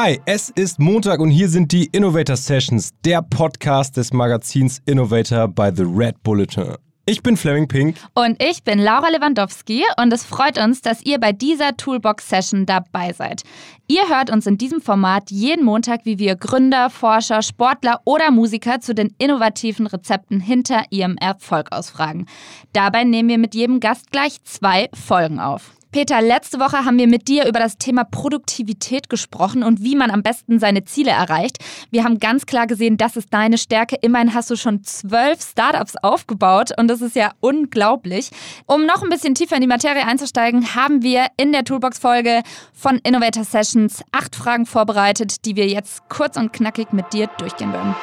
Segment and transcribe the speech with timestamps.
[0.00, 5.48] Hi, es ist Montag und hier sind die Innovator Sessions, der Podcast des Magazins Innovator
[5.48, 6.76] by The Red Bulletin.
[7.04, 7.96] Ich bin Fleming Pink.
[8.14, 13.12] Und ich bin Laura Lewandowski und es freut uns, dass ihr bei dieser Toolbox-Session dabei
[13.12, 13.42] seid.
[13.88, 18.78] Ihr hört uns in diesem Format jeden Montag, wie wir Gründer, Forscher, Sportler oder Musiker
[18.78, 22.26] zu den innovativen Rezepten hinter ihrem Erfolg ausfragen.
[22.72, 25.72] Dabei nehmen wir mit jedem Gast gleich zwei Folgen auf.
[25.90, 30.10] Peter, letzte Woche haben wir mit dir über das Thema Produktivität gesprochen und wie man
[30.10, 31.58] am besten seine Ziele erreicht.
[31.90, 33.96] Wir haben ganz klar gesehen, das ist deine Stärke.
[34.02, 38.30] Immerhin hast du schon zwölf Startups aufgebaut und das ist ja unglaublich.
[38.66, 42.42] Um noch ein bisschen tiefer in die Materie einzusteigen, haben wir in der Toolbox-Folge
[42.74, 47.72] von Innovator Sessions acht Fragen vorbereitet, die wir jetzt kurz und knackig mit dir durchgehen
[47.72, 47.94] werden.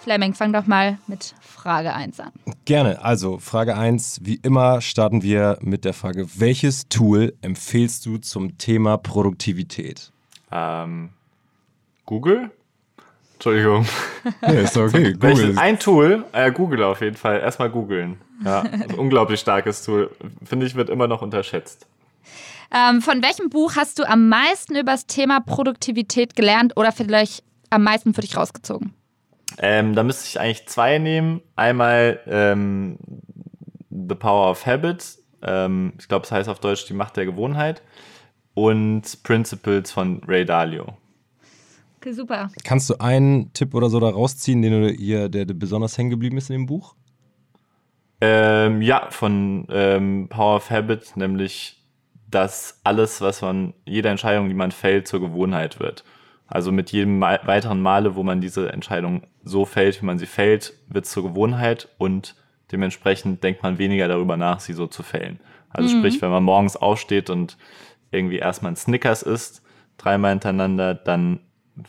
[0.00, 2.32] Fleming, fang doch mal mit Frage 1 an.
[2.64, 3.02] Gerne.
[3.02, 8.58] Also Frage 1, wie immer starten wir mit der Frage, welches Tool empfehlst du zum
[8.58, 10.12] Thema Produktivität?
[10.50, 11.10] Ähm,
[12.06, 12.50] Google?
[13.34, 13.86] Entschuldigung.
[14.42, 15.12] Ja, ist okay.
[15.20, 15.58] Google.
[15.58, 17.40] Ein Tool, äh, Google auf jeden Fall.
[17.40, 18.18] Erstmal googeln.
[18.44, 20.10] Ja, ein unglaublich starkes Tool.
[20.44, 21.86] Finde ich, wird immer noch unterschätzt.
[22.74, 27.44] Ähm, von welchem Buch hast du am meisten über das Thema Produktivität gelernt oder vielleicht
[27.70, 28.92] am meisten für dich rausgezogen?
[29.58, 31.40] Ähm, da müsste ich eigentlich zwei nehmen.
[31.56, 32.98] Einmal ähm,
[33.90, 35.18] The Power of Habit.
[35.42, 37.82] Ähm, ich glaube, es heißt auf Deutsch die Macht der Gewohnheit.
[38.54, 40.96] Und Principles von Ray Dalio.
[41.96, 42.50] Okay, super.
[42.64, 46.10] Kannst du einen Tipp oder so da rausziehen, den du hier, der, der besonders hängen
[46.10, 46.94] geblieben ist in dem Buch?
[48.20, 51.84] Ähm, ja, von ähm, Power of Habit, nämlich,
[52.28, 56.04] dass alles, was man, jede Entscheidung, die man fällt, zur Gewohnheit wird.
[56.48, 60.72] Also mit jedem weiteren Male, wo man diese Entscheidung so fällt, wie man sie fällt,
[60.88, 62.34] wird es zur Gewohnheit und
[62.72, 65.40] dementsprechend denkt man weniger darüber nach, sie so zu fällen.
[65.68, 66.00] Also mhm.
[66.00, 67.58] sprich, wenn man morgens aufsteht und
[68.10, 69.62] irgendwie erstmal ein Snickers isst,
[69.98, 71.40] dreimal hintereinander, dann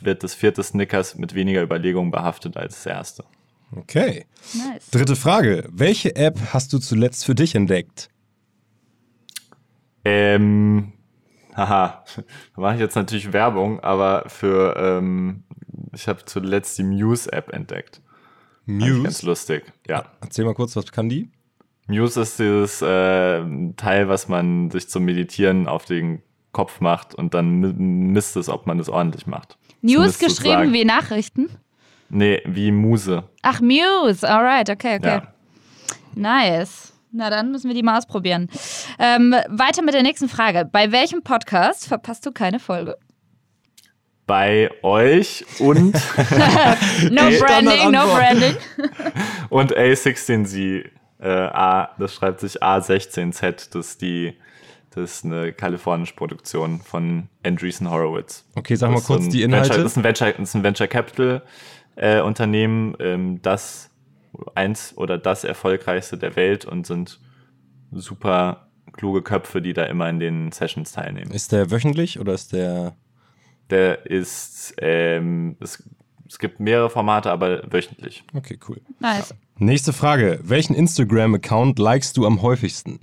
[0.00, 3.24] wird das vierte Snickers mit weniger Überlegung behaftet als das erste.
[3.72, 4.24] Okay.
[4.54, 4.90] Nice.
[4.90, 5.68] Dritte Frage.
[5.70, 8.08] Welche App hast du zuletzt für dich entdeckt?
[10.04, 10.92] Ähm,
[11.56, 12.04] haha,
[12.54, 15.44] da mache ich jetzt natürlich Werbung, aber für, ähm,
[15.92, 18.00] ich habe zuletzt die Muse-App entdeckt.
[18.66, 19.02] Muse?
[19.02, 20.04] Ganz lustig, ja.
[20.20, 21.30] Erzähl mal kurz, was kann die?
[21.88, 23.44] Muse ist dieses äh,
[23.76, 26.22] Teil, was man sich zum Meditieren auf den
[26.52, 29.56] Kopf macht und dann misst es, ob man es ordentlich macht.
[29.82, 30.72] News geschrieben sozusagen.
[30.72, 31.50] wie Nachrichten?
[32.08, 33.24] Nee, wie Muse.
[33.42, 35.20] Ach, Muse, alright, okay, okay.
[35.22, 35.34] Ja.
[36.14, 36.92] Nice.
[37.16, 38.50] Na dann müssen wir die mal ausprobieren.
[38.98, 40.68] Ähm, weiter mit der nächsten Frage.
[40.70, 42.98] Bei welchem Podcast verpasst du keine Folge?
[44.26, 45.94] Bei euch und
[47.10, 48.54] no Branding, no Branding.
[49.48, 50.90] und A16Z.
[51.18, 53.70] Äh, A, das schreibt sich A16Z.
[53.72, 54.36] Das ist die
[54.90, 58.46] das ist eine kalifornische Produktion von Andreessen Horowitz.
[58.54, 59.68] Okay, sag mal kurz so die Inhalte.
[59.68, 61.42] Venture, das, ist ein Venture, das ist ein Venture Capital
[61.96, 63.90] äh, Unternehmen, ähm, das
[64.54, 67.20] eins oder das erfolgreichste der Welt und sind
[67.92, 71.30] super kluge Köpfe, die da immer in den Sessions teilnehmen.
[71.30, 72.96] Ist der wöchentlich oder ist der?
[73.70, 75.82] Der ist, ähm, es,
[76.28, 78.24] es gibt mehrere Formate, aber wöchentlich.
[78.32, 78.80] Okay, cool.
[79.00, 79.34] Nice.
[79.58, 80.38] Nächste Frage.
[80.42, 83.00] Welchen Instagram-Account likest du am häufigsten?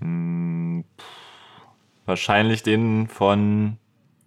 [0.00, 0.84] Hm,
[2.04, 3.78] wahrscheinlich den von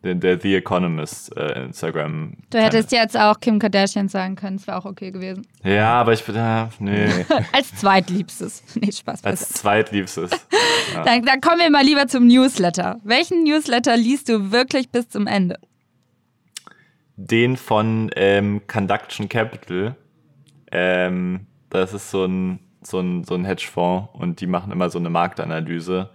[0.04, 2.34] der, der The Economist äh, Instagram.
[2.50, 5.46] Du hättest jetzt auch Kim Kardashian sagen können, es wäre auch okay gewesen.
[5.64, 7.08] Ja, aber ich bin da, nee.
[7.52, 8.64] Als zweitliebstes.
[8.80, 9.26] Nee, Spaß.
[9.26, 10.32] Als zweitliebstes.
[10.94, 11.04] ja.
[11.04, 12.98] dann, dann kommen wir mal lieber zum Newsletter.
[13.04, 15.60] Welchen Newsletter liest du wirklich bis zum Ende?
[17.18, 19.96] Den von ähm, Conduction Capital.
[20.72, 25.00] Ähm, das ist so ein, so, ein, so ein Hedgefonds und die machen immer so
[25.00, 26.10] eine Marktanalyse.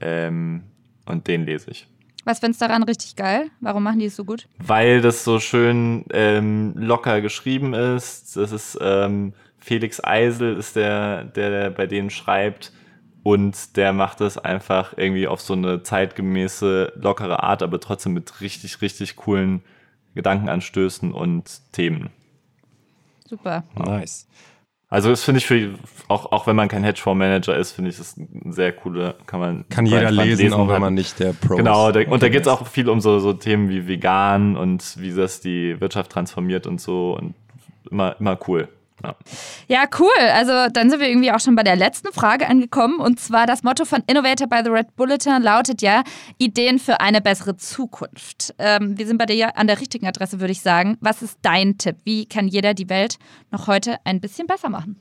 [0.00, 0.64] Ähm,
[1.06, 1.86] und den lese ich.
[2.24, 3.50] Was findest du daran richtig geil?
[3.60, 4.46] Warum machen die es so gut?
[4.58, 8.36] Weil das so schön ähm, locker geschrieben ist.
[8.36, 12.72] Das ist ähm, Felix Eisel ist der, der bei denen schreibt.
[13.22, 18.40] Und der macht es einfach irgendwie auf so eine zeitgemäße, lockere Art, aber trotzdem mit
[18.40, 19.62] richtig, richtig coolen
[20.14, 22.10] Gedankenanstößen und Themen.
[23.28, 23.64] Super.
[23.76, 24.26] Nice.
[24.92, 25.74] Also das finde ich für
[26.08, 29.68] auch auch wenn man kein Hedgefonds-Manager ist, finde ich das ein sehr coole, kann man
[29.68, 31.94] kann jeder lesen, lesen, auch wenn man nicht der Pro genau, ist.
[31.94, 35.14] Genau, und da geht es auch viel um so so Themen wie vegan und wie
[35.14, 37.34] das die Wirtschaft transformiert und so und
[37.88, 38.68] immer immer cool.
[39.02, 39.16] Ja.
[39.68, 40.08] ja, cool.
[40.34, 43.00] Also dann sind wir irgendwie auch schon bei der letzten Frage angekommen.
[43.00, 46.02] Und zwar das Motto von Innovator by the Red Bulletin lautet ja
[46.38, 48.54] Ideen für eine bessere Zukunft.
[48.58, 50.96] Ähm, wir sind bei dir an der richtigen Adresse, würde ich sagen.
[51.00, 51.96] Was ist dein Tipp?
[52.04, 53.18] Wie kann jeder die Welt
[53.50, 55.00] noch heute ein bisschen besser machen?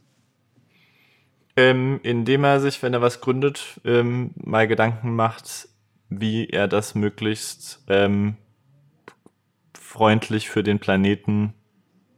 [1.56, 5.68] Ähm, indem er sich, wenn er was gründet, ähm, mal Gedanken macht,
[6.08, 8.38] wie er das möglichst ähm,
[9.74, 11.54] freundlich für den Planeten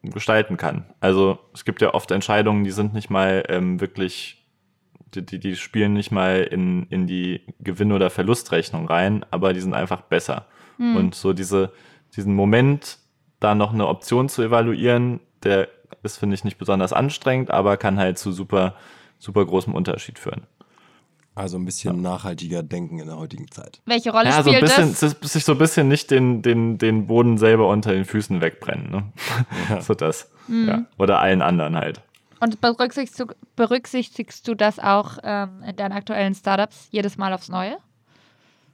[0.03, 0.86] gestalten kann.
[1.00, 4.48] Also es gibt ja oft Entscheidungen, die sind nicht mal ähm, wirklich,
[5.13, 9.62] die, die, die spielen nicht mal in, in die Gewinn- oder Verlustrechnung rein, aber die
[9.62, 10.48] sind einfach besser.
[10.77, 10.95] Hm.
[10.95, 11.71] Und so diese,
[12.15, 12.98] diesen Moment,
[13.39, 15.68] da noch eine Option zu evaluieren, der
[16.03, 18.75] ist, finde ich, nicht besonders anstrengend, aber kann halt zu super,
[19.19, 20.48] super großem Unterschied führen.
[21.33, 23.81] Also ein bisschen nachhaltiger denken in der heutigen Zeit.
[23.86, 25.31] Welche Rolle Ja, so ein spielt bisschen, das?
[25.33, 28.92] sich so ein bisschen nicht den, den, den Boden selber unter den Füßen wegbrennen.
[28.92, 29.04] Ne?
[29.69, 29.81] Ja.
[29.81, 30.30] so das.
[30.48, 30.68] Mhm.
[30.68, 30.86] Ja.
[30.98, 32.01] Oder allen anderen halt.
[32.42, 37.48] Und berücksichtigst du, berücksichtigst du das auch ähm, in deinen aktuellen Startups jedes Mal aufs
[37.50, 37.77] Neue?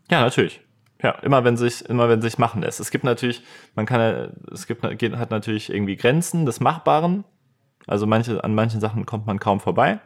[0.10, 0.62] Ja, natürlich.
[1.04, 2.80] Ja, immer wenn sich, immer wenn sich machen lässt.
[2.80, 3.44] Es gibt natürlich,
[3.76, 7.24] man kann, ja- es gibt, geht- hat natürlich irgendwie Grenzen des Machbaren.
[7.86, 10.00] Also manche, an manchen Sachen kommt man kaum vorbei.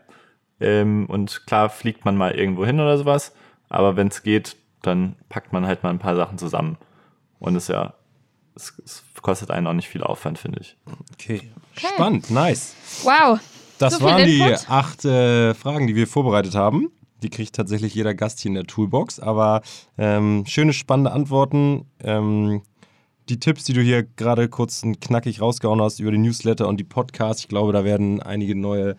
[0.61, 3.33] Ähm, und klar fliegt man mal irgendwo hin oder sowas.
[3.69, 6.77] Aber wenn es geht, dann packt man halt mal ein paar Sachen zusammen.
[7.39, 7.93] Und es ja,
[8.55, 10.77] es, es kostet einen auch nicht viel Aufwand, finde ich.
[11.13, 11.41] Okay.
[11.75, 12.75] Spannend, nice.
[13.03, 13.39] Wow.
[13.77, 14.69] Das So waren die Input.
[14.69, 16.91] acht äh, Fragen, die wir vorbereitet haben.
[17.23, 19.19] Die kriegt tatsächlich jeder Gast hier in der Toolbox.
[19.19, 19.61] Aber
[19.97, 21.85] ähm, schöne, spannende Antworten.
[22.03, 22.61] Ähm,
[23.29, 26.77] die Tipps, die du hier gerade kurz und knackig rausgehauen hast über die Newsletter und
[26.77, 28.97] die Podcasts, ich glaube, da werden einige neue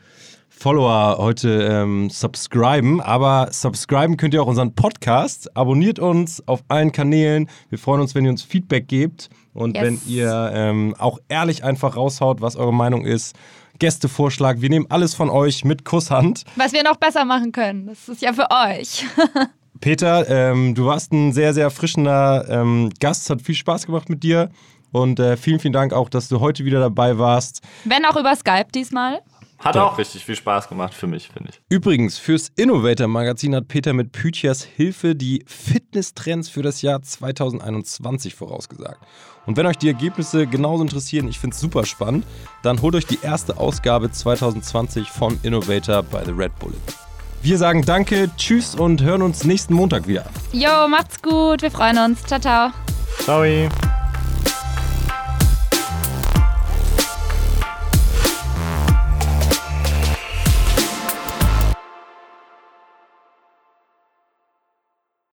[0.63, 3.01] Follower heute ähm, subscriben.
[3.01, 5.57] Aber subscriben könnt ihr auch unseren Podcast.
[5.57, 7.49] Abonniert uns auf allen Kanälen.
[7.69, 9.85] Wir freuen uns, wenn ihr uns Feedback gebt und Yes.
[9.85, 13.35] wenn ihr ähm, auch ehrlich einfach raushaut, was eure Meinung ist.
[13.81, 16.45] Gästevorschlag, wir nehmen alles von euch mit Kusshand.
[16.55, 17.89] Was wir noch besser machen können.
[17.89, 19.05] Das ist ja für euch.
[19.81, 23.29] Peter, ähm, du warst ein sehr, sehr erfrischender ähm, Gast.
[23.31, 24.49] Hat viel Spaß gemacht mit dir.
[24.93, 27.63] Und äh, vielen, vielen Dank auch, dass du heute wieder dabei warst.
[27.85, 29.23] Wenn auch über Skype diesmal.
[29.63, 29.85] Hat Ja.
[29.85, 31.61] auch richtig viel Spaß gemacht für mich, finde ich.
[31.69, 38.35] Übrigens, fürs Innovator Magazin hat Peter mit Pythias Hilfe die Fitnesstrends für das Jahr 2021
[38.35, 38.99] vorausgesagt.
[39.47, 42.25] Und wenn euch die Ergebnisse genauso interessieren, ich finde es super spannend,
[42.63, 46.77] dann holt euch die erste Ausgabe 2020 von Innovator bei The Red Bullet.
[47.43, 50.27] Wir sagen Danke, Tschüss und hören uns nächsten Montag wieder.
[50.53, 51.63] Jo, macht's gut.
[51.63, 52.23] Wir freuen uns.
[52.25, 52.71] Ciao, ciao.
[53.25, 53.92] Ciao.